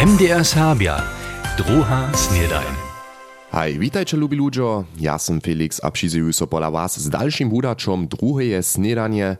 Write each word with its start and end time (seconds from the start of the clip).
MDR 0.00 0.44
Sabia, 0.44 1.02
druha 1.56 2.08
snedajn. 2.14 2.74
Hej, 3.52 3.78
witajcie 3.78 4.16
lubi 4.16 4.36
ludzo, 4.36 4.84
ja 5.00 5.18
sam 5.18 5.40
Felix 5.40 5.80
a 5.84 5.90
přizuju 5.90 6.32
so 6.32 6.46
pola 6.46 6.70
was 6.70 7.00
z 7.00 7.10
dalszym 7.10 7.50
wudaczom 7.50 8.08
druheje 8.08 8.62
snedanie. 8.62 9.36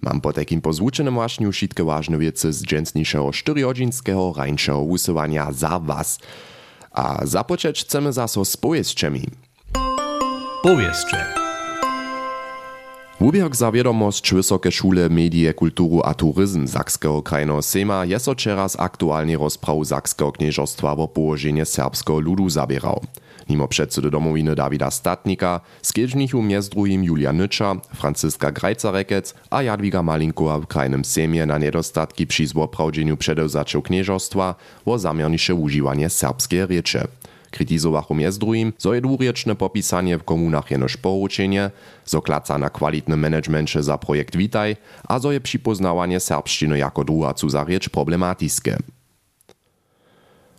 Mam 0.00 0.20
po 0.20 0.32
takim 0.32 0.60
pozwuczenym 0.60 1.14
właśnie 1.14 1.52
wszystkie 1.52 1.84
ważne 1.84 2.18
wiece 2.18 2.52
z 2.52 2.62
dżęsniejszego 2.62 3.32
czterygodzinskiego 3.32 4.32
rańszego 4.36 4.80
usuwania 4.80 5.52
za 5.52 5.78
was. 5.78 6.18
A 6.92 7.26
zapoczeć 7.26 7.80
chcemy 7.80 8.12
zaso 8.12 8.44
z 8.44 8.56
powieściami. 8.56 9.26
Powieście. 10.62 11.39
Wubiok 13.20 13.56
za 13.56 13.72
wiadomość 13.72 14.34
Wysoke 14.34 14.72
Szule 14.72 15.08
Medie, 15.08 15.54
Kulturu 15.54 16.00
a 16.04 16.14
Turyzm 16.14 16.66
Sakskiego 16.66 17.22
krajnego 17.22 17.62
Sejma 17.62 18.04
jest 18.04 18.28
teraz 18.44 18.80
aktualnie 18.80 19.38
rozpraw 19.38 19.86
Sakskiego 19.86 20.32
Knieżostwa 20.32 20.92
o 20.92 21.08
położenie 21.08 21.64
serbskiego 21.64 22.20
ludu 22.20 22.50
zabierał. 22.50 23.00
Mimo 23.48 23.68
przedsedy 23.68 24.10
domowiny 24.10 24.54
Dawida 24.54 24.90
Statnika, 24.90 25.60
skieżnichu 25.82 26.42
między 26.42 26.70
drugim 26.70 27.04
Julia 27.04 27.32
Nycza, 27.32 27.74
Franciska 27.94 28.52
Grajcarekec 28.52 29.34
a 29.50 29.62
Jadwiga 29.62 30.02
Malinkowa 30.02 30.58
w 30.58 30.66
krajnym 30.66 31.04
Sejmie 31.04 31.46
na 31.46 31.58
niedostatki 31.58 32.26
przy 32.26 32.46
złoprawdzeniu 32.46 33.16
przedewzaczych 33.16 33.82
knieżostwa 33.82 34.54
o 34.86 34.98
zamiernisze 34.98 35.54
używanie 35.54 36.10
serbskiej 36.10 36.66
riecze. 36.66 37.08
Kritizowachu 37.50 38.14
mjez 38.14 38.38
drugim, 38.38 38.72
zo 38.78 38.94
je 38.94 39.00
dwurječne 39.00 39.54
w 40.18 40.24
komunach 40.24 40.70
jenož 40.70 40.96
poručenje, 40.96 41.70
zo 42.06 42.20
klaca 42.20 42.58
na 42.58 42.70
kwalitnym 42.70 43.20
managemencie 43.20 43.82
za 43.82 43.98
projekt 43.98 44.36
Witaj, 44.36 44.76
a 45.08 45.18
zo 45.18 45.32
je 45.32 45.40
připoznawanie 45.40 46.20
serbszczyny 46.20 46.78
jako 46.78 47.04
druga 47.04 47.34
cudza 47.34 47.64
riecz 47.64 47.88
problematyczne. 47.88 48.78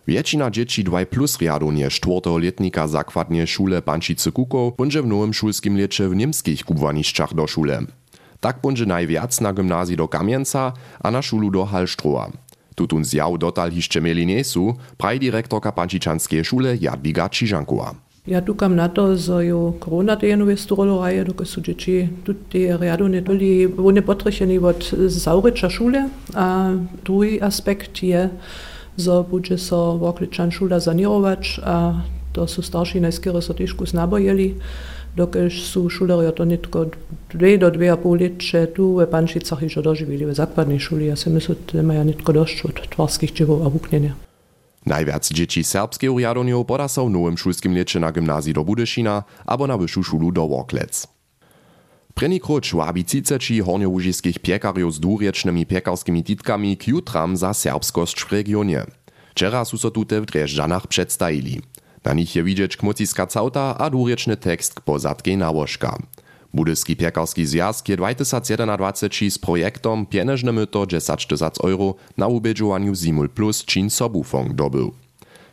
Většina 0.06 0.50
dzieci 0.50 0.84
2 0.84 1.06
plus 1.06 1.38
riadunje 1.38 1.88
czwartego 1.90 2.38
letnika 2.38 2.88
zakładnie 2.88 3.46
szule 3.46 3.82
Pančice 3.82 4.32
Kukow 4.32 4.76
będzie 4.76 5.02
w 5.02 5.06
nowym 5.06 5.34
szulskim 5.34 5.78
lecie 5.78 6.08
w 6.08 6.16
niemskich 6.16 6.64
kubwaniszczach 6.64 7.34
do 7.34 7.46
szule. 7.46 7.82
Tak 8.40 8.58
będzie 8.62 8.86
najwiac 8.86 9.40
na 9.40 9.52
gimnazji 9.52 9.96
do 9.96 10.08
Kamienca, 10.08 10.72
a 11.02 11.10
na 11.10 11.22
szulu 11.22 11.50
do 11.50 11.64
Hallstroa. 11.64 12.30
Tutun 12.82 13.04
zjaw 13.04 13.36
dotal 13.38 13.70
hišće 13.70 14.00
mieli 14.00 14.26
niesu, 14.26 14.74
praj 14.98 15.20
direktorka 15.22 15.70
Pančičanske 15.72 16.42
šule 16.44 16.74
Jadwiga 16.82 17.28
Čižankova. 17.30 17.92
Ja 18.26 18.40
dukam 18.40 18.74
na 18.74 18.88
to, 18.88 19.16
zo 19.16 19.38
jo 19.40 19.74
korona 19.78 20.16
dejenovi 20.18 20.56
storilo 20.56 20.98
raje, 21.02 21.24
dok 21.24 21.46
su 21.46 21.60
dječi 21.60 22.08
tudi 22.24 22.66
rjadu 22.80 23.08
ne 23.08 23.20
bili 23.20 23.66
vone 23.66 24.02
potrešeni 24.02 24.58
od 24.58 24.88
Zauriča 24.98 25.70
šule. 25.70 26.08
A 26.34 26.74
drugi 27.04 27.38
aspekt 27.42 28.02
je, 28.02 28.30
zo 28.96 29.22
bude 29.22 29.58
so 29.58 29.94
Vokličan 30.02 30.50
šula 30.50 30.80
zanirovač, 30.80 31.58
a 31.62 32.02
to 32.32 32.46
su 32.46 32.62
starši 32.62 33.00
najskere 33.00 33.42
so 33.42 33.54
težko 33.54 33.86
snabojeli, 33.86 34.54
dokaj 35.16 35.50
su 35.50 35.88
šularjo 35.88 36.32
to 36.32 36.44
nitko 36.44 36.86
dve 37.32 37.58
do 37.58 37.70
dve 37.70 37.92
a 37.92 37.96
pol 37.96 38.16
letče 38.16 38.72
tu 38.76 38.96
v 38.96 39.06
Panšicah 39.06 39.62
i 39.62 39.68
že 39.68 39.82
doživili 39.82 40.24
v 40.24 40.34
základnej 40.34 40.80
šuli. 40.80 41.12
Ja 41.12 41.16
si 41.16 41.28
myslím, 41.30 41.56
že 41.68 41.78
nemajú 41.78 42.02
nitko 42.04 42.30
dosť 42.32 42.56
od 42.64 42.76
tvarských 42.96 43.32
čivov 43.32 43.64
a 43.64 43.68
vúknenia. 43.68 44.16
Najviac 44.82 45.22
detí 45.30 45.62
serbských 45.62 46.10
jadoniov 46.10 46.66
porasov 46.66 47.06
v 47.06 47.14
novém 47.14 47.38
šulským 47.38 47.70
lieče 47.70 48.02
na 48.02 48.10
gymnázii 48.10 48.50
do 48.50 48.66
Budešina 48.66 49.22
alebo 49.46 49.70
na 49.70 49.78
vyššiu 49.78 50.02
šulu 50.02 50.34
do 50.34 50.42
Voklec. 50.50 51.06
První 52.12 52.40
kruč 52.40 52.76
vábi 52.76 53.06
ciceči 53.08 53.64
horňovužiských 53.64 54.42
piekariov 54.44 54.92
s 54.92 55.00
dúriečnými 55.00 55.64
piekarskými 55.64 56.20
titkami 56.20 56.76
k 56.76 56.92
jutram 56.92 57.38
za 57.38 57.56
serbskosť 57.56 58.16
v 58.26 58.28
regióne. 58.36 58.80
Včera 59.32 59.64
sú 59.64 59.80
sa 59.80 59.88
tu 59.88 60.04
v 60.04 60.28
Driežďanách 60.28 60.92
predstavili. 60.92 61.64
Na 62.04 62.12
nich 62.12 62.36
je 62.36 62.42
widzieć 62.42 62.76
kmociska 62.76 63.26
cauta 63.26 63.78
a 63.78 63.90
dwurieczny 63.90 64.36
tekst 64.36 64.74
k 64.74 64.80
pozadkiej 64.80 65.36
nałożka. 65.36 65.98
Budyski 66.54 66.96
piekarski 66.96 67.46
zjazd 67.46 67.88
je 67.88 67.96
2021 67.96 69.30
z 69.30 69.38
projektom 69.38 70.06
pieniężne 70.06 70.52
myto 70.52 70.86
10 70.86 71.26
tysac 71.26 71.60
euro 71.64 71.94
na 72.16 72.26
ubiedżowaniu 72.26 72.94
Zimul 72.94 73.28
Plus 73.28 73.64
czyn 73.64 73.90
sobufong 73.90 74.52
dobył. 74.52 74.92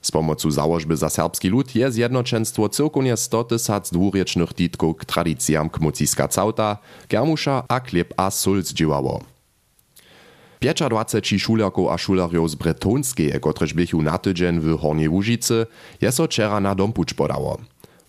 Z 0.02 0.12
pomocą 0.12 0.52
założby 0.52 0.98
za 0.98 1.10
serbski 1.10 1.50
lud 1.50 1.76
je 1.76 1.92
zjednoczeństwo 1.92 2.70
całkonie 2.70 3.18
100 3.18 3.44
tysac 3.44 3.92
dwuriecznych 3.92 4.54
titków 4.54 4.98
k 4.98 5.06
tradycjam 5.06 5.70
kmociska 5.70 6.28
cauta, 6.28 6.78
kermusza 7.08 7.64
a 7.68 7.80
klip 7.80 8.14
a 8.18 8.32
sól 8.32 8.64
zdziałało. 8.64 9.24
25 10.62 11.42
šulerków 11.42 11.90
a 11.90 11.98
šulerjów 11.98 12.52
z 12.52 12.56
Bretonskiej, 12.56 13.40
kotrež 13.40 13.74
bychu 13.74 14.02
na 14.02 14.18
tydzień 14.18 14.60
w 14.60 14.80
Hornej 14.80 15.10
Łužicy, 15.10 15.66
je 16.02 16.12
so 16.12 16.26
wczera 16.26 16.60
na 16.60 16.76
dompuć 16.76 17.14
podało. 17.14 17.58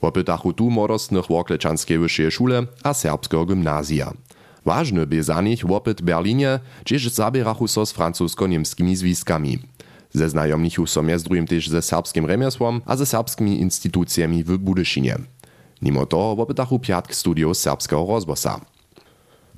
Wopytachu 0.03 0.53
tu 0.53 0.71
młodostnych 0.71 1.27
Woklečanskiej 1.27 1.99
wyższej 1.99 2.31
szule 2.31 2.67
a 2.83 2.95
serbskiego 2.95 3.47
gimnazja. 3.47 4.13
Ważny 4.65 5.07
by 5.07 5.23
za 5.23 5.41
nich 5.41 5.67
wopyt 5.67 6.01
w 6.01 6.05
Berlinie, 6.05 6.61
gdzież 6.85 7.09
zabierachu 7.09 7.69
so 7.69 7.87
z 7.87 7.93
francusko-niemskimi 7.93 8.97
zwiskami. 8.97 9.59
Ze 10.13 10.29
znajomnichu 10.29 10.87
so 10.87 11.03
między 11.03 11.25
drugim 11.25 11.47
też 11.47 11.69
ze 11.69 11.83
serbskim 11.83 12.27
remiesłom 12.27 12.81
a 12.87 12.97
ze 12.97 13.07
serbskimi 13.07 13.61
instytucjami 13.61 14.45
w 14.45 14.59
Budyszynie. 14.59 15.19
Mimo 15.83 16.07
to 16.07 16.37
wopytachu 16.37 16.79
piatk 16.79 17.15
studiów 17.15 17.57
serbskiego 17.57 18.07
rozbosa. 18.09 18.61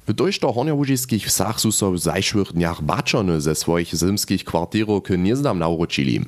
W 0.06 0.12
dojšto 0.12 0.52
hornjołužiskich 0.52 1.26
wsach 1.26 1.60
su 1.60 1.72
so 1.72 1.92
w 1.92 1.98
zajszłych 1.98 2.52
dniach 2.52 2.82
baczony 2.82 3.40
ze 3.40 3.54
swoich 3.54 3.88
zimskich 3.88 4.44
kwartierów 4.44 5.02
k 5.02 5.18
nieznam 5.18 5.58
nauczyli. 5.58 6.20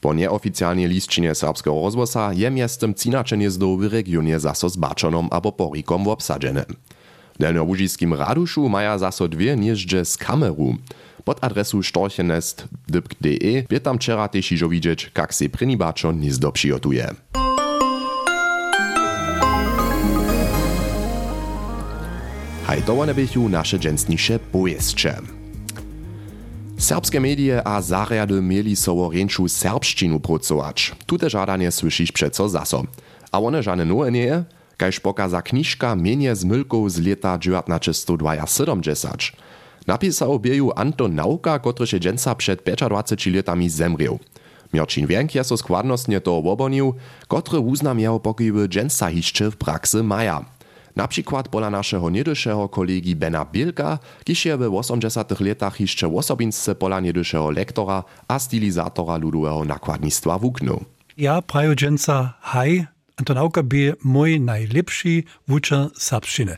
Po 0.00 0.14
nieoficjalnie 0.14 0.88
listčinie 0.88 1.34
serbskiego 1.34 1.80
rozbosa 1.80 2.32
je 2.32 2.50
miestem 2.50 2.94
cinacze 2.94 3.36
niezdów 3.36 3.80
w 3.80 3.92
regionie 3.92 4.40
zaso 4.40 4.68
z 4.68 4.76
baczonom 4.76 5.28
abo 5.30 5.52
porikom 5.52 6.08
obsadzene. 6.08 6.64
W 7.34 7.38
delnjołužiskim 7.38 8.14
Raduszu 8.14 8.68
maja 8.68 8.98
zaso 8.98 9.28
dwie 9.28 9.56
nieżdże 9.56 10.04
z 10.04 10.16
kameru. 10.16 10.76
Pod 11.24 11.44
adresu 11.44 11.82
storchenest.de 11.82 13.62
bie 13.68 13.80
tam 13.80 13.96
wczera 13.96 14.28
też 14.28 14.52
iżo 14.52 14.68
widzieć, 14.68 15.10
jak 15.18 15.34
se 15.34 15.48
pryni 15.48 15.76
baczon 15.76 16.20
niezdo 16.20 16.52
przygotuje. 22.74 22.76
Hej, 22.76 22.82
to 22.82 23.00
one 23.00 23.14
bychu 23.14 23.48
nasze 23.48 23.78
dżęsnisze 23.78 24.38
pojeszcze. 24.38 25.18
Serbskie 26.78 27.20
medie 27.20 27.66
a 27.66 27.82
zariady 27.82 28.42
mieli 28.42 28.76
so 28.76 29.10
ręczu 29.10 29.48
serbszczynu 29.48 30.20
pracować. 30.20 30.92
Tute 31.06 31.30
żadanie 31.30 31.70
słyszysz 31.70 32.12
przeco 32.12 32.48
zaso. 32.48 32.82
A 33.32 33.40
one 33.40 33.62
żane 33.62 33.84
nowe 33.84 34.12
nie, 34.12 34.44
kajż 34.76 35.00
pokaza 35.00 35.42
kniżka 35.42 35.96
mienie 35.96 36.36
z 36.36 36.44
mylką 36.44 36.90
z 36.90 36.98
lata 36.98 37.38
1970. 37.38 39.22
Napisał 39.86 40.32
obieju 40.32 40.72
Anton 40.76 41.14
Nauka, 41.14 41.58
który 41.58 41.86
się 41.86 42.00
dżęca 42.00 42.34
przed 42.34 42.62
25 42.62 43.36
latami 43.36 43.70
zemriał. 43.70 44.18
Mierczyn 44.72 45.06
Wienk 45.06 45.34
je 45.34 45.44
so 45.44 45.56
składnostnie 45.56 46.20
to 46.20 46.36
obonił, 46.36 46.94
który 47.28 47.58
uznam 47.58 47.98
miał 47.98 48.20
pokiwy 48.20 48.68
dżęca 48.68 49.10
hiszczy 49.10 49.50
w 49.50 49.56
praksy 49.56 50.02
maja. 50.02 50.53
Na 50.96 51.08
przykład 51.08 51.48
pola 51.48 51.70
naszego 51.70 52.10
niedyszego 52.10 52.68
kolegi 52.68 53.16
Bena 53.16 53.44
Bielka, 53.52 53.98
kiż 54.24 54.44
je 54.44 54.56
w 54.56 54.74
80 54.74 55.40
latach 55.40 55.80
jeszcze 55.80 56.16
osobinsce 56.16 56.74
pola 56.74 57.00
niedyszego 57.00 57.50
lektora 57.50 58.04
a 58.28 58.38
stylizatora 58.38 59.16
ludowego 59.16 59.64
nakładnictwa 59.64 60.38
wuknął. 60.38 60.84
Ja 61.16 61.42
prajo 61.42 61.74
dżęca 61.74 62.34
haj, 62.40 62.86
Antonauka 63.16 63.62
by 63.62 63.96
mój 64.04 64.40
najlepszy 64.40 65.22
wuczer 65.48 65.90
serbszczyny. 65.98 66.56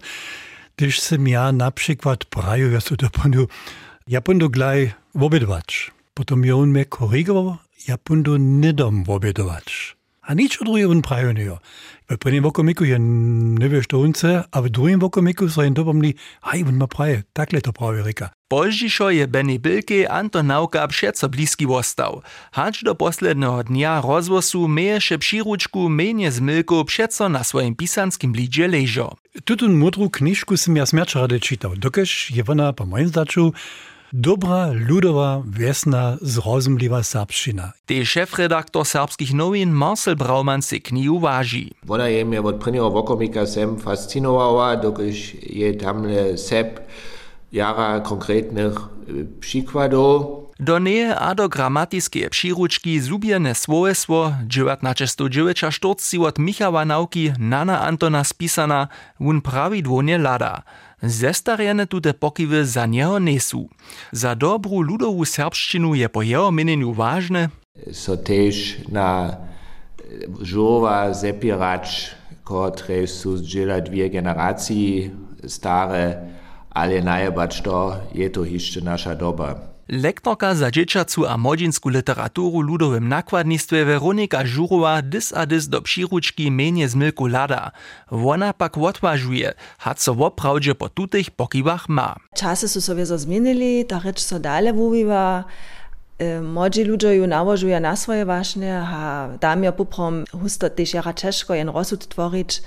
Gdyż 0.76 1.00
sem 1.00 1.28
ja 1.28 1.52
na 1.52 1.70
przykład 1.70 2.24
prajo, 2.24 2.68
ja 2.68 2.80
so 2.80 2.96
doponu, 2.96 3.46
ja 4.08 4.20
pundu 4.20 4.50
glaj 4.50 4.92
wobiedować. 5.14 5.90
Potom 6.14 6.44
je 6.44 6.56
on 6.56 6.70
me 6.70 6.84
korigował, 6.84 7.56
ja 7.88 7.98
pundu 7.98 8.36
nidom 8.36 9.04
wobiedować. 9.04 9.95
a 10.26 10.34
nič 10.34 10.58
o 10.60 10.64
drugom 10.66 11.02
pravijo. 11.02 11.62
V 12.06 12.18
prvem 12.18 12.42
vokomiku 12.42 12.86
je 12.86 12.98
ne 12.98 13.66
veš 13.66 13.90
tonce, 13.90 14.46
a 14.46 14.56
v 14.62 14.70
drugem 14.70 15.02
vokomiku 15.02 15.50
so 15.50 15.62
jim 15.62 15.74
dobomni, 15.74 16.14
aj 16.42 16.62
on 16.62 16.78
ma 16.78 16.86
pravi, 16.86 17.26
takle 17.34 17.58
to 17.58 17.74
pravi 17.74 18.02
reka. 18.02 18.30
Polžišo 18.46 19.10
je 19.10 19.26
Benny 19.26 19.58
Bilke 19.58 20.06
Anton 20.06 20.46
Naukab 20.46 20.94
še 20.94 21.10
co 21.18 21.26
bliski 21.26 21.66
ostal. 21.66 22.22
Hač 22.54 22.86
do 22.86 22.94
poslednjega 22.94 23.66
dnia 23.66 23.98
rozvosu 23.98 24.70
meje 24.70 25.02
še 25.02 25.18
pširučku 25.18 25.90
menje 25.90 26.30
z 26.30 26.38
Milko 26.38 26.86
pšeco 26.86 27.26
na 27.26 27.42
svojem 27.42 27.74
pisanskim 27.74 28.30
blidže 28.30 28.70
ležo. 28.70 29.18
Tutun 29.42 29.74
modru 29.74 30.06
knižku 30.06 30.54
sem 30.54 30.78
jaz 30.78 30.94
mjačarade 30.94 31.42
čital, 31.42 31.74
dokaž 31.74 32.30
je 32.30 32.46
ona 32.46 32.70
po 32.70 32.86
mojem 32.86 33.10
zdaču 33.10 33.50
dobra, 34.12 34.72
ludowa, 34.72 35.42
wiesna, 35.46 36.16
zrozumliwa 36.22 37.02
serbszczyna. 37.02 37.72
Tej 37.86 38.06
szefredaktor 38.06 38.86
serbskich 38.86 39.34
nowin 39.34 39.70
Marcel 39.70 40.16
Brauman 40.16 40.62
se 40.62 40.80
kniju 40.80 41.18
waži. 41.18 41.74
Ona 41.88 42.08
je 42.08 42.24
mnie 42.24 42.42
od 42.42 42.56
prvního 42.56 42.86
okomika 42.86 43.46
sem 43.46 43.78
fascinowała, 43.78 44.76
dokiż 44.76 45.34
je 45.42 45.74
tamle 45.74 46.38
sep 46.38 46.80
jara 47.52 48.00
konkretnych 48.00 48.74
przykładów. 49.40 50.46
Do 50.60 50.80
neje 50.80 51.16
a 51.16 51.34
do 51.34 51.48
gramatiskie 51.48 52.30
přiručki 52.30 53.00
zubierne 53.00 53.54
słowesło 53.54 54.32
1949 54.48 56.14
od 56.26 56.38
Michała 56.38 56.84
Nauki 56.84 57.32
Nana 57.38 57.80
Antona 57.80 58.24
spisana 58.24 58.88
wun 59.20 59.40
prawidłownie 59.40 60.18
lada. 60.18 60.62
zestarjene 61.02 61.86
tute 61.86 62.14
pokiwy 62.14 62.66
za 62.66 62.86
niego 62.86 63.20
nesu. 63.20 63.68
Za 64.12 64.34
dobru 64.34 64.80
ludowu 64.80 65.24
serbszczynu 65.24 65.94
je 65.94 66.08
po 66.08 66.22
jeho 66.22 66.52
mieniu 66.52 66.92
ważne, 66.92 67.48
so 67.92 68.16
też 68.16 68.76
na 68.88 69.28
eh, 69.30 69.36
żowa 70.40 71.14
zepiracz, 71.14 72.16
które 72.44 73.06
są 73.06 73.36
zdziela 73.36 73.80
dwie 73.80 74.10
generacji 74.10 75.10
stare, 75.46 76.16
ale 76.70 77.02
najebacz 77.02 77.62
to 77.62 77.96
je 78.14 78.30
to 78.30 78.44
jeszcze 78.44 78.80
nasza 78.80 79.14
doba. 79.14 79.75
Lektorka 79.88 80.54
za 80.54 80.70
dzieciacu 80.70 81.26
a 81.26 81.38
młodzinsku 81.38 81.88
literaturu 81.88 82.60
ludowym 82.60 83.08
nakładnictwie 83.08 83.84
Weronika 83.84 84.46
Żurowa 84.46 85.02
dys 85.02 85.32
a 85.32 85.46
dys 85.46 85.68
do 85.68 85.82
přiručki 85.82 86.50
menje 86.50 86.88
zmylku 86.88 87.26
lada. 87.26 87.70
Wona 88.10 88.52
pak 88.52 88.78
odważuje, 88.78 89.54
hat 89.78 90.00
so 90.00 90.14
woprawdzie 90.14 90.74
po 90.74 90.88
tutych 90.88 91.30
pokiwach 91.30 91.88
ma. 91.88 92.16
Časy 92.34 92.68
su 92.68 92.80
sobie 92.80 93.06
zo 93.06 93.18
zmenili, 93.18 93.84
ta 93.84 93.98
reč 93.98 94.20
so 94.20 94.38
dale 94.38 94.72
wuwiwa. 94.72 95.44
Młodzi 96.42 96.84
ludzie 96.84 97.14
ju 97.14 97.26
nałożują 97.26 97.80
na 97.80 97.96
swoje 97.96 98.24
waśnie, 98.24 98.82
a 98.86 99.28
tam 99.40 99.64
ja 99.64 99.72
poprom 99.72 100.24
husto 100.42 100.70
też 100.70 100.94
jara 100.94 101.14
ciężko 101.14 101.54
jen 101.54 101.68
rozsud 101.68 102.08
tworić, 102.08 102.62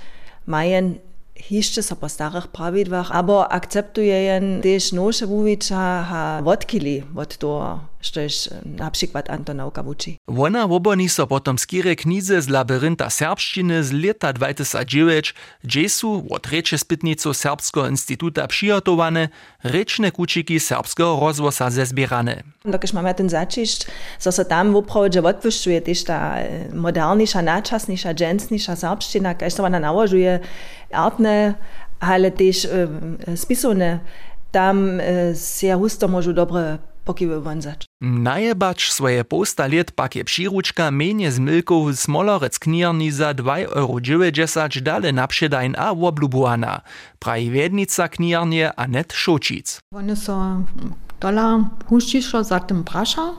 mają 0.46 0.94
hišće 1.36 1.82
so 1.82 1.94
po 1.94 2.08
starých 2.08 2.46
pravidlach, 2.52 3.10
abo 3.12 3.44
akceptujejen 3.50 4.62
też 4.62 4.92
noše 4.92 5.26
wuwicza 5.26 6.04
ha 6.04 6.42
odkili 6.44 7.02
od 7.16 7.36
toho, 7.36 7.89
štož 8.00 8.48
například 8.64 9.30
Antonauka 9.30 9.82
vuči. 9.82 10.16
Wona 10.28 10.66
woboni 10.66 11.08
so 11.08 11.26
potom 11.26 11.58
skire 11.58 11.96
knize 11.96 12.42
z 12.42 12.48
labyrynta 12.48 13.10
serbščiny 13.10 13.84
z 13.84 13.92
leta 13.92 14.32
2009, 14.32 15.34
gdzie 15.64 15.88
su 15.88 16.26
od 16.30 16.46
reče 16.46 16.78
spytnicu 16.78 17.34
Serbskiego 17.34 17.88
Instituta 17.88 18.46
przygotowane 18.46 19.28
rečne 19.64 20.10
kučiki 20.10 20.60
serbskiego 20.60 21.18
rozwosa 21.20 21.70
zezbierane. 21.70 22.42
Dokiż 22.64 22.92
mamy 22.92 23.14
ten 23.14 23.28
začišť, 23.28 23.86
so 24.18 24.32
so 24.32 24.44
tam 24.44 24.72
woprawdzie 24.72 25.22
odpuszczuje 25.22 25.80
też 25.80 26.04
ta 26.04 26.36
modernisza, 26.74 27.42
naczasnisza, 27.42 28.14
dżensnisza 28.14 28.76
serbščina, 28.76 29.34
kaž 29.34 29.52
so 29.52 29.64
ona 29.64 29.80
nałożuje 29.80 30.40
artne, 30.92 31.54
ale 32.00 32.30
też 32.30 32.68
spisowne. 33.36 34.00
Tam 34.52 35.00
sehr 35.34 35.78
husto 35.78 36.08
może 36.08 36.34
dobre 36.34 36.78
pokiwy 37.10 37.40
wązać. 37.40 37.80
Najebacz 38.00 38.90
swoje 38.90 39.24
posta 39.24 39.66
let 39.66 39.92
pak 39.92 40.16
je 40.16 40.24
přiručka 40.24 40.90
menje 40.90 41.32
zmylkow 41.32 41.82
smolorec 41.94 42.58
knirni 42.58 43.12
za 43.12 43.34
2,90 43.34 44.60
euro 44.60 44.80
dale 44.80 45.12
napředajn 45.12 45.74
a 45.78 45.94
woblubuana. 45.94 46.80
Praji 47.18 47.50
vednica 47.50 48.08
knirnie 48.08 48.72
Anet 48.76 49.12
Šočic. 49.12 49.80
One 49.94 50.16
so 50.16 50.62
dola 51.20 51.64
huščišo 51.88 52.44
za 52.44 52.60
tym 52.60 52.84
prasza, 52.84 53.34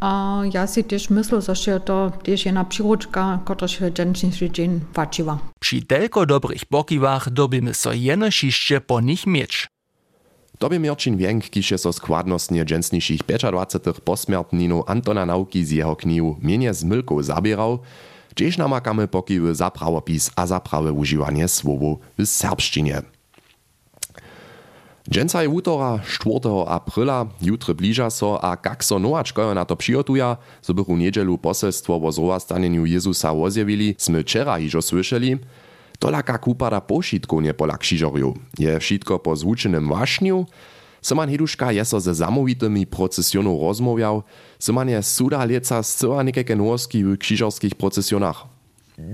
a 0.00 0.42
ja 0.54 0.66
si 0.66 0.84
też 0.84 1.10
myślę, 1.10 1.38
że 1.42 1.80
to 1.80 2.12
też 2.22 2.46
jedna 2.46 2.64
przyruczka, 2.64 3.38
która 3.44 3.68
się 3.68 3.90
dżęczniejszy 3.90 4.50
dzień 4.50 4.80
waczyła. 4.94 5.38
Przy 5.60 5.82
telko 5.82 6.26
dobrych 6.26 6.64
pokiwach 6.64 7.30
dobimy 7.30 7.74
so 7.74 7.92
jeno 7.92 8.30
šišće 8.30 8.80
po 8.80 9.00
nich 9.00 9.26
mieć. 9.26 9.71
Tobie 10.62 10.78
Mirčin 10.78 11.16
Wienk, 11.16 11.50
kiž 11.50 11.70
je 11.70 11.78
so 11.78 11.92
składnostnie 11.92 12.64
dżęsniejszych 12.64 13.20
25 13.50 13.96
posmiertninu 14.04 14.84
Antona 14.86 15.26
Nauki 15.26 15.64
z 15.64 15.70
jeho 15.70 15.96
knihu 15.96 16.36
Mienie 16.42 16.74
z 16.74 16.84
Mylką 16.84 17.22
zabierał, 17.22 17.78
gdzieś 18.30 18.58
namakamy 18.58 19.08
pokiwy 19.08 19.54
za 19.54 19.70
prawopis 19.70 20.30
a 20.36 20.46
za 20.46 20.60
prawe 20.60 20.92
używanie 20.92 21.48
słowu 21.48 21.98
w 22.18 22.26
serbszczynie. 22.26 23.02
Dżęca 25.10 25.42
je 25.42 25.48
utora 25.48 25.98
4. 26.08 26.40
aprila, 26.66 27.26
jutre 27.40 27.74
bliża 27.74 28.10
so, 28.10 28.44
a 28.44 28.56
kak 28.56 28.84
so 28.84 28.98
nowaczkojo 28.98 29.54
na 29.54 29.64
to 29.64 29.76
przygotuja, 29.76 30.36
so 30.62 30.74
bychu 30.74 30.96
niedzielu 30.96 31.38
poselstwo 31.38 32.00
o 32.02 32.12
zrowastanieniu 32.12 32.86
Jezusa 32.86 33.34
wozjewili, 33.34 33.94
sme 33.98 34.22
wczera 34.22 34.58
hižo 34.58 34.82
słyszeli, 34.82 35.38
Tolaka 36.02 36.34
kupada 36.38 36.82
pošitku 36.82 37.38
nie 37.38 37.54
pola 37.54 37.78
křižorju. 37.78 38.58
Je 38.58 38.74
všetko 38.74 39.22
po 39.22 39.38
zvučenym 39.38 39.86
wašniu. 39.86 40.50
Syman 40.98 41.30
Heduška 41.30 41.70
je 41.70 41.84
so 41.84 42.00
ze 42.02 42.14
zamowitymi 42.14 42.86
procesjoną 42.86 43.58
rozmawiał, 43.58 44.22
syman 44.58 44.88
je 44.88 45.02
suda 45.02 45.44
lieca 45.44 45.82
zcyła 45.82 46.22
niekeke 46.22 46.56
nowoski 46.56 47.04
w 47.04 47.18
křižorskich 47.18 47.74
procesjonach. 47.74 48.46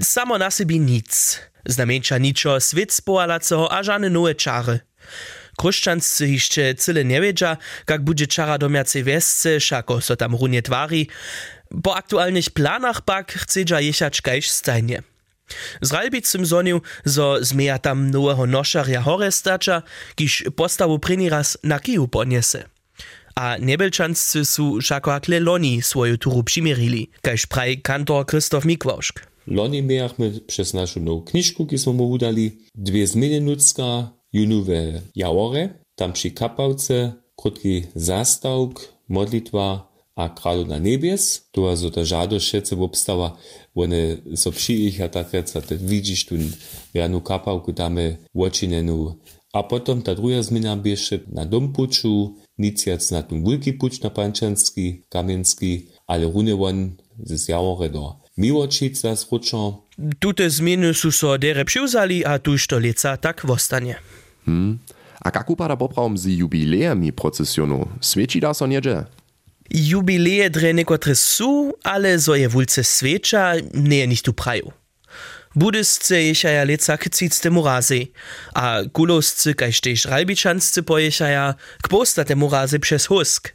Samo 0.00 0.38
na 0.38 0.50
sobie 0.50 0.78
nic. 0.78 1.40
Znamienča 1.68 2.18
niczo 2.18 2.60
svit 2.60 2.92
spoalaceho 2.92 3.72
a 3.72 3.82
žane 3.82 4.10
nowe 4.10 4.34
czary. 4.34 4.80
Kruščanscy 5.58 6.26
hišće 6.26 6.74
cyle 6.74 7.04
nie 7.04 7.20
wiedza, 7.20 7.56
jak 7.88 8.04
będzie 8.04 8.26
czara 8.26 8.58
domiacej 8.58 9.04
wiesce, 9.04 9.60
szako 9.60 10.00
so 10.00 10.16
tam 10.16 10.34
runie 10.34 10.62
twari. 10.62 11.08
Po 11.82 11.96
aktualnych 11.96 12.50
planach 12.50 13.00
pak 13.00 13.32
chcedza 13.32 13.80
jechać 13.80 14.20
kajś 14.20 14.50
stajnie. 14.50 15.02
Z 15.82 15.92
Ralbicym 15.92 16.46
zoniu, 16.46 16.80
zo 17.04 17.36
zmieja 17.40 17.78
tam 17.78 18.10
nowego 18.10 18.46
noszarja 18.46 19.00
Horestacza, 19.00 19.82
kiż 20.14 20.44
postawu 20.56 20.98
pryni 20.98 21.28
raz 21.28 21.58
na 21.62 21.80
kiju 21.80 22.08
poniese. 22.08 22.64
A 23.34 23.56
Nebelčanscy 23.58 24.44
su 24.44 24.80
šako 24.80 25.12
akle 25.12 25.40
loni 25.40 25.82
swoju 25.82 26.18
turu 26.18 26.42
přimirili, 26.42 27.06
kajž 27.22 27.46
praj 27.46 27.82
kantor 27.82 28.26
Krzysztof 28.26 28.64
Mikwauszk. 28.64 29.26
Loni 29.46 29.82
mieliśmy 29.82 30.40
przez 30.46 30.74
naszą 30.74 31.00
nową 31.00 31.22
kniżku, 31.22 31.66
którą 31.66 31.78
smo 31.78 31.92
mu 31.92 32.10
udali, 32.10 32.58
ludzka, 33.40 34.12
junu 34.32 34.64
we 34.64 35.02
Jawore, 35.14 35.68
tam 35.94 36.12
przy 36.12 36.30
Kapałce, 36.30 37.12
krótki 37.36 37.82
zastawk, 37.94 38.88
modlitwa 39.08 39.87
a 40.18 40.28
kradu 40.28 40.66
na 40.66 40.82
nebies, 40.82 41.46
to 41.54 41.70
zo 41.76 41.94
ta 41.94 42.02
žado 42.02 42.40
šece 42.42 42.74
obstava, 42.74 43.38
one 43.74 44.18
so 44.34 44.50
přijich 44.50 45.00
a 45.00 45.08
tak 45.08 45.30
reca, 45.34 45.60
te 45.60 45.78
widzisz 45.78 46.26
tu 46.26 46.34
janu 46.94 47.20
kapałku 47.20 47.72
damy 47.72 48.18
łoczynenu. 48.34 49.14
A 49.52 49.62
potom 49.62 50.02
ta 50.02 50.14
druga 50.14 50.42
zmiana 50.42 50.76
bieše 50.76 51.24
na 51.32 51.44
dom 51.44 51.72
puču, 51.72 52.36
niciac 52.58 53.10
na 53.10 53.22
tym 53.22 53.44
wielki 53.44 53.72
puč 53.72 54.00
na 54.00 54.10
Pančanski, 54.10 55.02
Kamienski, 55.08 55.88
ale 56.06 56.24
rune 56.26 56.54
won 56.56 56.96
z 57.24 57.48
Jawore 57.48 57.88
do 57.88 58.16
Miłočica 58.36 59.16
z 59.16 59.26
Ručo. 59.32 59.88
Tute 60.18 60.50
zmiany 60.50 60.94
su 60.94 61.12
so 61.12 61.38
dere 61.38 61.64
přiuzali 61.64 62.24
a 62.24 62.38
tuž 62.38 62.66
to 62.66 62.78
leca 62.78 63.16
tak 63.16 63.44
vostanie. 63.44 63.96
Hmm. 64.46 64.78
A 65.22 65.30
kak 65.30 65.50
upada 65.50 65.76
poprawom 65.76 66.18
z 66.18 66.26
jubilejami 66.38 67.12
procesjonu? 67.12 67.84
Svědčí 68.00 68.40
da 68.40 68.54
so 68.54 68.66
niedzie? 68.66 69.06
Jubileje 69.70 70.48
dre 70.50 70.72
nekotre 70.72 71.14
su, 71.14 71.72
ale 71.84 72.18
zo 72.18 72.34
je 72.34 72.48
wulce 72.48 72.82
sveča, 72.82 73.54
je 73.74 74.06
nicht 74.06 74.24
tu 74.24 74.32
praju. 74.32 74.72
Budysce 75.54 76.14
jechaja 76.14 76.64
leca 76.64 76.96
k 76.96 77.08
cicte 77.08 77.50
murazy, 77.50 78.12
a 78.54 78.84
kulosce 78.92 79.54
kaž 79.54 79.80
tež 79.80 80.06
ralbičansce 80.06 80.82
pojechaja 80.82 81.56
k 81.82 81.86
postate 81.88 82.36
murazy 82.36 82.78
przez 82.78 83.06
husk. 83.06 83.52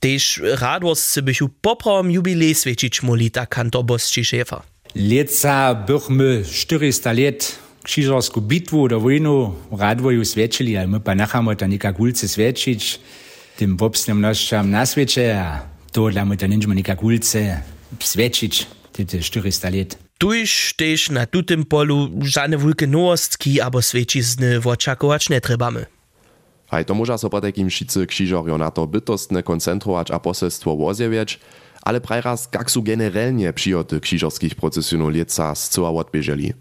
Tež 0.00 0.40
radwosce 0.60 1.22
bychu 1.22 1.48
poprawom 1.48 2.10
jubilej 2.10 2.54
svečić 2.54 3.02
molita 3.02 3.46
kantor 3.46 3.84
bosči 3.84 4.24
šefa. 4.24 4.62
Leca 4.94 5.74
bychmy 5.74 6.44
400 6.44 7.12
let 7.12 7.58
krzyżowską 7.82 8.40
bitwu 8.40 8.88
do 8.88 9.00
wojnu 9.00 9.54
radwoju 9.72 10.24
świadczyli, 10.24 10.76
a 10.76 10.86
my 10.86 11.00
pa 11.00 11.14
nachamy 11.14 11.56
to 11.56 11.66
nikak 11.66 12.00
ulce 12.00 12.28
świadczyć 12.28 13.00
tym 13.62 13.76
wobsnemnościom 13.76 14.70
na 14.70 14.86
świecie, 14.86 15.40
a 15.40 15.60
to 15.92 16.10
dla 16.10 16.24
my 16.24 16.36
to 16.36 16.46
niczym 16.46 16.74
nikak 16.74 17.02
ulce 17.02 17.62
świadczyć, 18.00 18.66
te 18.92 19.18
400 19.20 19.70
let. 19.70 19.98
Tuž 20.18 20.74
tež 20.76 21.10
na 21.10 21.26
tutem 21.26 21.64
polu 21.64 22.10
žane 22.22 22.58
wulke 22.58 22.86
nowostki 22.86 23.60
abo 23.60 23.82
svečizny 23.82 24.60
očakować 24.64 25.30
nie 25.30 25.40
trebamy. 25.40 25.86
Haj, 26.66 26.84
to 26.84 26.94
może 26.94 27.18
so 27.18 27.30
po 27.30 27.40
takim 27.40 27.70
šicy 27.70 28.06
krzyżorjo 28.06 28.58
na 28.58 28.70
to 28.70 28.86
bytostne 28.86 29.42
koncentrować 29.42 30.10
a 30.10 30.18
poselstwo 30.18 30.76
wozjewieć, 30.76 31.40
ale 31.82 32.00
prajraz 32.00 32.48
kak 32.48 32.70
su 32.70 32.82
generalnie 32.82 33.52
przyjoty 33.52 34.00
krzyżorskich 34.00 34.54
procesjonów 34.54 35.12
lieca 35.12 35.54
zcyła 35.54 35.90
odbieżeli. 35.90 36.52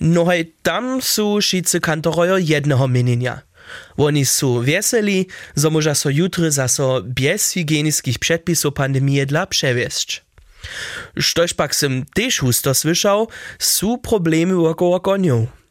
No 0.00 0.24
hej, 0.24 0.52
tam 0.62 1.02
su 1.02 1.40
šicy 1.40 1.80
kantorojo 1.80 2.38
jednego 2.38 2.88
mienienia. 2.88 3.51
Oni 3.96 4.26
su 4.26 4.60
weseli, 4.60 5.26
zo 5.54 5.70
może 5.70 5.94
so 5.94 6.10
jutry 6.10 6.50
zaso 6.50 7.02
bez 7.04 7.52
higienickich 7.52 8.18
przedpisów 8.18 8.74
pandemii 8.74 9.26
dla 9.26 9.46
przewiesć. 9.46 10.22
Štož 11.18 11.54
pak 11.54 11.74
sem 11.74 12.04
tež 12.14 12.38
husto 12.38 12.74
słyszał, 12.74 13.28
su 13.58 13.98
problemy 13.98 14.68
około 14.68 15.00
koniów. 15.00 15.61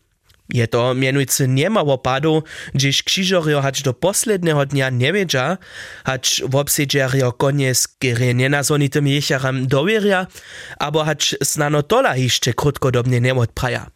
Je 0.54 0.68
to 0.68 0.94
mianujcy 0.94 1.48
niemało 1.48 1.98
padów, 1.98 2.44
gdyż 2.74 3.04
krzyżorio 3.04 3.62
hać 3.62 3.82
do 3.82 3.94
poslednego 3.94 4.66
dnia 4.66 4.90
nie 4.90 5.14
wiedzia, 5.14 5.58
hać 6.06 6.42
w 6.50 6.56
obsedzierio 6.56 7.32
konie 7.32 7.76
z 7.76 7.88
nienazonitym 8.34 9.08
jecharam 9.08 9.68
dowieria, 9.68 10.28
albo 10.80 11.04
hać 11.04 11.36
znano 11.42 11.84
tola 11.84 12.16
jeszcze 12.16 12.54
krótkodobnie 12.54 13.22
nie 13.22 13.36
odpraja. 13.36 13.90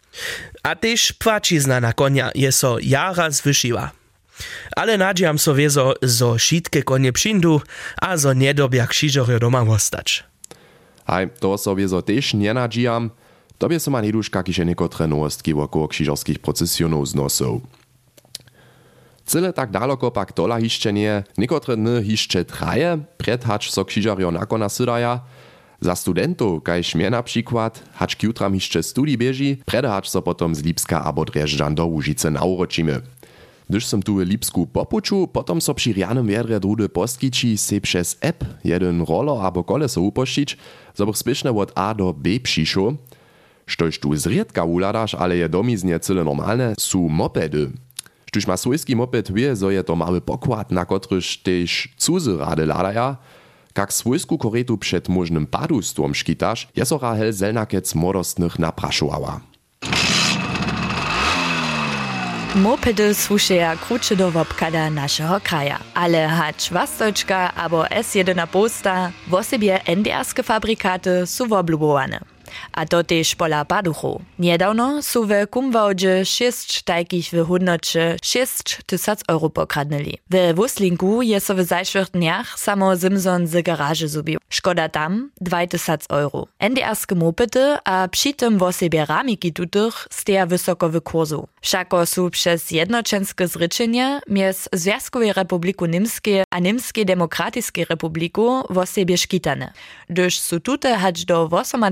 A 0.64 0.76
też 0.76 1.14
płacizna 1.14 1.80
na 1.80 1.94
konia 1.94 2.32
je 2.36 2.52
so 2.52 2.78
jara 2.82 3.32
zwyšiła. 3.32 3.92
Ale 4.76 4.98
nadziejam 4.98 5.40
so 5.40 5.56
wiezo, 5.56 5.94
zo 6.02 6.38
šitke 6.38 6.84
konie 6.84 7.12
přindu 7.12 7.62
a 8.02 8.18
zo 8.18 8.34
niedobia 8.34 8.88
krzyżorio 8.88 9.40
doma 9.40 9.62
ostać. 9.62 10.24
Aj, 11.06 11.30
to 11.40 11.58
sobie 11.58 11.88
zo 11.88 12.02
też 12.02 12.34
nie 12.34 12.54
nadziejam, 12.54 13.12
Tobie 13.58 13.80
są 13.80 13.98
ani 13.98 14.12
dusz 14.12 14.30
kakiże 14.30 14.66
niekotre 14.66 15.08
nowostki 15.08 15.54
wokół 15.54 15.88
krzyżowskich 15.88 16.40
procesjonów 16.40 17.08
znosów. 17.08 17.62
Cyle 19.26 19.54
tak 19.54 19.72
daleko 19.72 20.12
pak 20.12 20.34
tola 20.34 20.60
hiszcze 20.60 20.94
nie, 20.94 21.24
niekotre 21.38 21.78
dny 21.78 22.04
hiszcze 22.04 22.46
traje, 22.46 22.98
przed 23.18 23.46
hacz 23.46 23.72
so 23.72 23.86
krzyżario 23.86 24.32
nakona 24.32 24.70
sydaja, 24.70 25.20
za 25.82 25.96
studentów, 25.96 26.64
kajś 26.64 26.96
mnie 26.96 27.10
na 27.10 27.24
przykład, 27.24 27.84
hacz 27.94 28.24
jutram 28.24 28.54
hiszcze 28.54 28.84
studi 28.84 29.18
bieži, 29.18 29.58
przed 29.66 29.86
hacz 29.86 30.10
so 30.10 30.22
potom 30.22 30.56
z 30.56 30.64
Lipska 30.64 31.04
abo 31.04 31.26
Dreżdżan 31.26 31.76
do 31.76 31.86
Łużyce 31.86 32.32
nauročimy. 32.32 33.02
Gdyż 33.70 33.86
som 33.86 34.02
tu 34.02 34.16
w 34.16 34.20
Lipsku 34.20 34.68
popuczu, 34.68 35.28
potom 35.28 35.62
so 35.62 35.74
przy 35.74 35.94
rianym 35.94 36.28
wiedre 36.28 36.60
drudy 36.60 36.90
postkici 36.90 37.58
se 37.58 37.82
przez 37.82 38.18
app 38.22 38.46
jeden 38.64 39.02
roller 39.02 39.46
abo 39.46 39.64
koleso 39.64 40.02
upościć, 40.02 40.58
so 40.94 41.06
bych 41.06 41.18
spieszne 41.18 41.52
od 41.52 41.72
A 41.76 41.94
do 41.94 42.14
B 42.14 42.30
przyszło, 42.40 42.94
Štož 43.66 43.98
tu 43.98 44.14
zriedka 44.14 44.64
uladaš, 44.64 45.18
ale 45.18 45.42
je 45.42 45.48
domiznie 45.50 45.98
cyle 45.98 46.22
normalne, 46.22 46.78
sú 46.78 47.10
mopedy. 47.10 47.74
Štož 48.30 48.46
ma 48.46 48.58
swojski 48.58 48.94
moped 48.94 49.34
wie, 49.34 49.56
so 49.58 49.74
je 49.74 49.82
to 49.82 49.96
mały 49.96 50.22
pokład, 50.22 50.72
na 50.72 50.86
kotryż 50.86 51.38
też 51.42 51.90
cudzy 51.98 52.38
rady 52.38 52.66
ladaja, 52.66 53.18
kak 53.74 53.94
swojsku 53.94 54.38
koretu 54.38 54.78
przed 54.78 55.10
możnym 55.10 55.48
padustwom 55.48 56.16
szkitasz, 56.16 56.68
je 56.76 56.86
so 56.86 56.98
rahel 56.98 57.34
zelnakec 57.34 57.96
modostnych 57.96 58.60
napraszowała. 58.60 59.42
Mopedy 62.56 63.14
słušeja 63.14 63.76
kruče 63.76 64.16
do 64.16 64.32
wopkada 64.32 64.90
naszego 64.90 65.42
kraja. 65.42 65.80
Ale 65.94 66.28
hacz 66.28 66.72
Wastojczka 66.72 67.54
albo 67.56 67.84
S1 67.84 68.48
posta, 68.48 69.12
w 69.28 69.34
osobie 69.34 69.80
NDR-skie 69.86 70.44
fabrykaty 70.44 71.28
są. 71.28 71.48
A 72.72 72.86
to 72.86 73.04
też 73.04 73.36
pola 73.36 73.66
paduchu. 73.66 74.22
Niedawno 74.40 75.04
są 75.04 75.28
w 75.28 75.32
Kumwałdzie 75.50 76.26
6 76.26 76.84
takich 76.84 77.30
w 77.30 77.48
hodnocie 77.48 78.18
6 78.24 78.78
tysiąc 78.86 79.22
euro 79.28 79.50
pokradnęli. 79.50 80.18
W 80.30 80.56
Wuslinku 80.56 81.22
jest 81.22 81.52
w 81.52 81.64
zajszłych 81.64 82.12
dniach 82.12 82.60
samo 82.60 82.98
Simson 82.98 83.48
z 83.48 83.64
garaży 83.64 84.08
zubił. 84.08 84.40
Szkoda 84.50 84.90
tam 84.90 85.32
2000 85.42 86.06
euro. 86.10 86.48
NDR-skie 86.60 87.16
mopedy, 87.16 87.78
a 87.84 88.08
przy 88.08 88.34
tym 88.34 88.58
w 88.58 88.64
osobie 88.64 89.06
ramiki 89.06 89.54
tutych 89.54 90.08
steja 90.12 90.46
wysoko 90.46 90.90
w 90.90 91.02
kursu. 91.02 91.48
Wszako 91.62 92.06
są 92.06 92.30
przez 92.30 92.72
jednoczenskie 92.72 93.48
zryczenie 93.48 94.22
między 94.30 94.70
Związkowej 94.74 95.34
Republiku 95.34 95.86
Niemskiej 95.86 96.44
a 96.50 96.60
Niemskiej 96.60 97.06
Demokratycznej 97.06 97.86
Republiku 97.90 98.64
w 98.70 98.78
osobie 98.78 99.18
szkitane. 99.18 99.74
Gdyż 100.10 100.40
są 100.40 100.60
tutaj 100.60 101.00
hać 101.00 101.26
do 101.26 101.48
28 101.48 101.84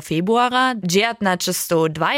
februara 0.00 0.74
1992 0.74 2.10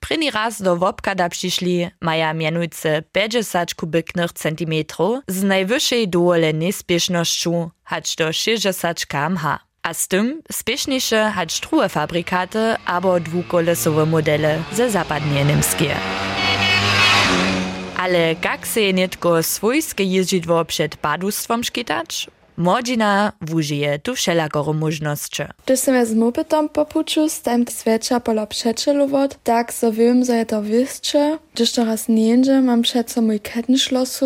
první 0.00 0.30
raz 0.30 0.62
do 0.62 0.76
wopkada 0.76 1.28
přišli 1.28 1.90
maja 2.00 2.32
mianujce 2.32 3.02
50 3.12 3.74
kubiknych 3.74 4.32
centimetrów 4.32 5.18
z 5.28 5.42
najwyższej 5.42 6.08
dovolenej 6.08 6.72
spiesznością 6.72 7.70
hać 7.84 8.16
do 8.16 8.32
60 8.32 9.06
kmh. 9.06 9.58
A 9.82 9.94
z 9.94 10.08
tym 10.08 10.42
spieszniejsze 10.52 11.30
hać 11.30 11.60
drugie 11.60 11.88
fabrykaty 11.88 12.76
albo 12.86 13.20
dwukolesowe 13.20 14.06
modele 14.06 14.62
ze 14.72 14.90
zapadnie 14.90 15.44
niemskie. 15.44 15.96
Ale 17.96 18.34
jak 18.44 18.66
se 18.66 18.92
netko 18.92 19.42
swojskie 19.42 20.04
jeździdło 20.04 20.64
przed 20.64 20.96
padustwom 20.96 21.64
szkitać? 21.64 22.30
Młodzina 22.62 23.32
wužije 23.40 23.98
tu 23.98 24.14
všelakoro 24.14 24.72
možnosće. 24.72 25.46
Gdy 25.66 25.76
sam 25.76 25.94
ja 25.94 26.04
z 26.06 26.14
mopedom 26.14 26.68
popuču, 26.68 27.28
stajam 27.28 27.66
sveča 27.66 28.20
pola 28.20 28.46
přečeluvod, 28.46 29.34
tak 29.42 29.72
so 29.72 29.90
vím, 29.90 30.24
że 30.24 30.32
je 30.32 30.46
to 30.46 30.62
wyscze. 30.62 31.38
Gdyż 31.54 31.72
teraz 31.72 32.08
nie 32.08 32.62
mam 32.62 32.82
přeco 32.82 33.22
mój 33.22 33.40
kettenschloss 33.40 34.20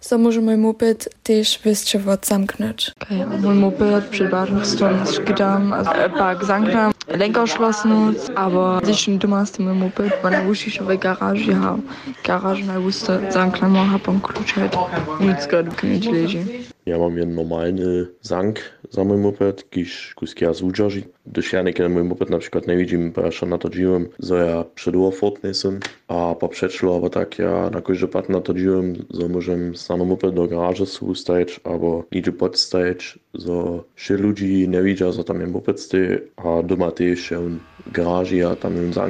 so 0.00 0.18
może 0.18 0.40
mój 0.40 0.56
moped 0.56 1.08
też 1.22 1.58
wyscze 1.64 1.98
wod 1.98 2.26
zamknąć. 2.26 2.92
Okay, 3.02 3.26
mój 3.42 3.54
moped 3.54 4.04
przed 4.04 4.30
Badungston 4.30 5.06
szkidam, 5.06 5.74
pak 6.18 6.44
zamknam, 6.44 6.92
Lenkerschlossen, 7.08 8.14
aber 8.34 8.86
sich 8.86 9.18
du 9.18 9.28
machst 9.28 9.58
mój 9.58 9.74
moped, 9.74 10.12
bo 10.22 10.30
na 10.30 10.42
wuši 10.42 10.70
się 10.70 10.84
w 10.84 10.98
garaży 10.98 11.54
ha. 11.54 11.76
Garaż 12.24 12.64
na 12.64 12.80
wuste 12.80 13.32
zamknam, 13.32 13.74
hab 13.76 14.08
on 14.08 14.20
klucz 14.20 14.52
halt. 14.54 14.76
Nic 15.20 15.46
gadu 15.46 15.72
knieć 15.72 16.06
leży. 16.06 16.44
Ja 16.86 16.98
mam 16.98 17.18
jeden 17.18 17.34
normalny 17.34 18.06
zank 18.22 18.60
za 18.90 19.04
mój 19.04 19.18
moped, 19.18 19.70
kiż 19.70 20.14
kuskia 20.14 20.54
zúdžaži. 20.54 21.02
Gdyż 21.26 21.52
ja 21.52 21.62
niekiedy 21.62 21.88
mój 21.88 22.04
moped 22.04 22.30
na 22.30 22.38
przykład 22.38 22.66
nie 22.66 22.76
widzim, 22.76 23.12
bo 23.12 23.20
ja 23.22 23.30
się 23.30 23.46
na 23.46 23.58
to 23.58 23.70
dziłem, 23.70 24.08
że 24.18 24.46
ja 24.46 24.64
przedługo 24.74 25.10
fortnesem, 25.10 25.80
a 26.08 26.34
po 26.40 26.48
przeszło, 26.48 26.96
aber 26.96 27.10
tak 27.10 27.38
ja 27.38 27.70
na 27.70 27.80
każdy 27.80 28.08
pat 28.08 28.28
na 28.28 28.40
to 28.40 28.54
dziłem, 28.54 28.94
że 29.10 29.28
możem 29.28 29.76
sam 29.76 30.06
moped 30.06 30.34
do 30.34 30.46
garaży 30.46 30.84
ustawić, 31.00 31.60
albo 31.64 32.04
nigdzie 32.12 32.32
podstawić, 32.32 33.18
że 33.34 33.52
się 33.96 34.16
ludzi 34.16 34.68
nie 34.68 34.82
widzą, 34.82 35.12
że 35.12 35.24
tam 35.24 35.40
jest 35.40 35.52
moped 35.52 35.80
stoi, 35.80 36.18
a 36.36 36.62
doma 36.62 36.90
też 36.90 37.20
się 37.20 37.58
w 37.86 37.92
garaży, 37.92 38.46
a 38.48 38.56
tam 38.56 38.76
ją 38.76 39.02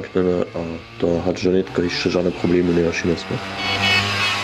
a 0.53 0.61
to 0.99 1.21
hat 1.25 1.39
że 1.39 1.53
nie 1.53 1.63
tylko 1.63 1.81
jeszcze 1.81 2.09
żadne 2.09 2.31
problemy 2.31 2.73
nie 2.73 2.81
jasimy. 2.81 3.15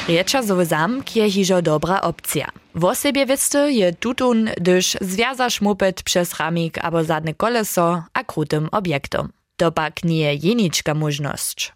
Riečazowy 0.07 0.65
zamk 0.65 1.15
je 1.15 1.31
hižo 1.31 1.61
dobra 1.61 2.01
opcja. 2.01 2.62
W 2.75 2.85
osobie 2.85 3.25
wysty 3.25 3.71
je 3.71 3.93
tutun, 3.93 4.49
gdyż 4.57 4.97
związasz 5.01 5.61
moped 5.61 6.03
przez 6.03 6.39
ramik 6.39 6.77
albo 6.77 7.03
zadne 7.03 7.33
koleso 7.33 8.03
a 8.13 8.23
krutym 8.23 8.69
obiektom. 8.71 9.31
To 9.57 9.71
pak 9.71 10.03
nie 10.03 10.35
jeniczka 10.35 10.93
możność. 10.93 11.73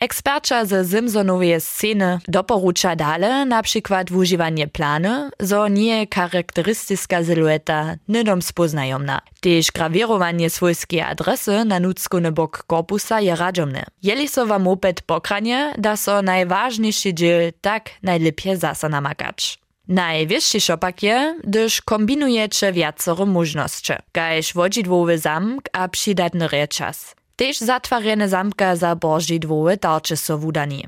Ekspercza 0.00 0.64
ze 0.64 0.84
Simpsonowej 0.84 1.60
sceny 1.60 2.18
doporucza 2.28 2.96
dale 2.96 3.46
na 3.46 3.62
przykład 3.62 4.10
używanie 4.10 4.68
plany, 4.68 5.30
zo 5.40 5.68
nie 5.68 6.06
charakterystyczna 6.14 7.24
silueta 7.24 7.94
nydom 8.08 8.42
spoznajomna. 8.42 9.20
Też 9.40 9.72
grawirowanie 9.72 10.50
swojskiej 10.50 11.00
adresy 11.00 11.64
na 11.64 11.80
nuckony 11.80 12.32
bok 12.32 12.64
korpusa 12.66 13.20
je 13.20 13.36
radzomne. 13.36 13.84
Jeli 14.02 14.28
so 14.28 14.58
moped 14.58 15.02
pokranie, 15.02 15.74
da 15.78 15.96
so 15.96 16.22
najważniejszy 16.22 17.14
dziel 17.14 17.52
tak 17.60 17.90
najlepiej 18.02 18.56
zasa 18.56 18.88
namakać. 18.88 19.67
Najwyższy 19.88 20.76
pak 20.80 21.02
je, 21.02 21.40
gdyż 21.44 21.82
kombinujecie 21.82 22.72
wiacore 22.72 23.26
możności, 23.26 23.92
kajż 24.12 24.54
wodzidłowy 24.54 25.18
zamk 25.18 25.68
a 25.72 25.88
przydatny 25.88 26.48
reczas. 26.48 27.14
Tež 27.36 27.58
zatwarjene 27.58 28.28
zamka 28.28 28.76
za 28.76 28.96
božidłowe 28.96 29.76
tarcze 29.76 30.16
so 30.16 30.38
wudani. 30.38 30.86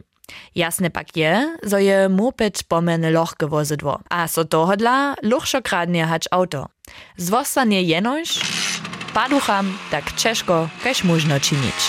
Jasne 0.54 0.90
pak 0.90 1.16
je, 1.16 1.57
je 1.78 2.09
moped 2.09 2.62
pomene 2.69 3.11
lochke 3.11 3.47
vozidło, 3.47 4.00
a 4.11 4.28
so 4.28 4.45
tohodla 4.45 5.14
luchšo 5.23 5.62
kradnie 5.62 6.07
hać 6.07 6.25
auto. 6.30 6.66
Zwostanie 7.16 7.83
jenoś, 7.83 8.40
paducham 9.14 9.78
tak 9.90 10.12
ciężko, 10.12 10.69
kaž 10.85 11.04
można 11.04 11.40
czynić. 11.40 11.80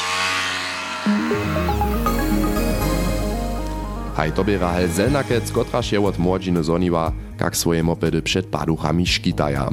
Haj 4.22 4.38
to 4.38 4.46
by 4.46 4.58
rahel 4.58 4.86
zelnakec, 4.86 5.51
kotraż 5.51 5.92
je 5.92 6.00
od 6.01 6.20
młodziny 6.20 6.63
zoniwa, 6.63 7.12
jak 7.40 7.58
swoje 7.58 7.84
mopedy 7.84 8.22
przed 8.22 8.46
paduchami 8.46 9.08
szkitaja. 9.08 9.70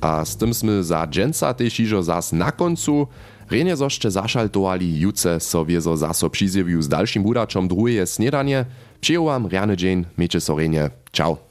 A 0.00 0.24
z 0.24 0.36
tym 0.36 0.54
sme 0.54 0.84
za 0.84 1.06
dżęca 1.06 1.54
też 1.54 1.80
iżo 1.80 2.02
zas 2.02 2.32
na 2.32 2.52
końcu, 2.52 3.06
Rjenje 3.50 3.76
zošće 3.76 4.10
zašaltovali 4.10 5.00
juce 5.00 5.40
so 5.40 5.64
wiezo 5.64 5.96
zaso 5.96 6.28
přizjewiu 6.28 6.82
z 6.82 6.88
dalším 6.88 7.22
budačom 7.22 7.68
druhuje 7.68 8.06
snedanie. 8.06 8.64
Přijovam 9.00 9.46
rjane 9.48 9.76
džen, 9.76 10.04
meče 10.16 10.40
so 10.40 10.58
rjenje. 10.58 10.90
Ciao. 11.12 11.45